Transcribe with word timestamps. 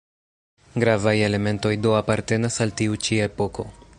Gravaj 0.83 1.13
elementoj 1.27 1.73
do 1.85 1.93
apartenas 1.99 2.59
al 2.67 2.75
tiu 2.83 3.01
ĉi 3.09 3.23
epoko. 3.29 3.71